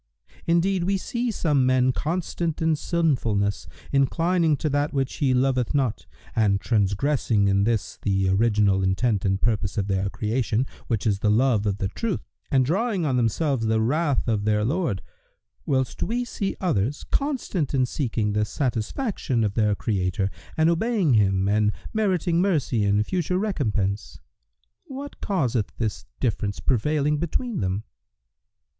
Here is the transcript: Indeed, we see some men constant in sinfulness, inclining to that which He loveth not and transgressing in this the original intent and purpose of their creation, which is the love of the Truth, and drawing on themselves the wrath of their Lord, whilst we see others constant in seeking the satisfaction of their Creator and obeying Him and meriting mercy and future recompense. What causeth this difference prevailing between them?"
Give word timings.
Indeed, 0.47 0.85
we 0.85 0.97
see 0.97 1.29
some 1.29 1.63
men 1.63 1.91
constant 1.91 2.59
in 2.59 2.75
sinfulness, 2.75 3.67
inclining 3.91 4.57
to 4.57 4.69
that 4.71 4.93
which 4.93 5.17
He 5.17 5.31
loveth 5.31 5.75
not 5.75 6.07
and 6.35 6.59
transgressing 6.59 7.47
in 7.47 7.65
this 7.65 7.99
the 8.01 8.27
original 8.27 8.81
intent 8.81 9.25
and 9.25 9.39
purpose 9.39 9.77
of 9.77 9.85
their 9.85 10.09
creation, 10.09 10.65
which 10.87 11.05
is 11.05 11.19
the 11.19 11.29
love 11.29 11.67
of 11.67 11.77
the 11.77 11.87
Truth, 11.89 12.21
and 12.49 12.65
drawing 12.65 13.05
on 13.05 13.15
themselves 13.15 13.67
the 13.67 13.79
wrath 13.79 14.27
of 14.27 14.43
their 14.43 14.65
Lord, 14.65 15.03
whilst 15.67 16.01
we 16.01 16.25
see 16.25 16.55
others 16.59 17.03
constant 17.11 17.75
in 17.75 17.85
seeking 17.85 18.33
the 18.33 18.43
satisfaction 18.43 19.43
of 19.43 19.53
their 19.53 19.75
Creator 19.75 20.31
and 20.57 20.67
obeying 20.67 21.13
Him 21.13 21.47
and 21.47 21.71
meriting 21.93 22.41
mercy 22.41 22.85
and 22.85 23.05
future 23.05 23.37
recompense. 23.37 24.19
What 24.85 25.21
causeth 25.21 25.71
this 25.77 26.05
difference 26.19 26.59
prevailing 26.59 27.19
between 27.19 27.59
them?" 27.59 27.83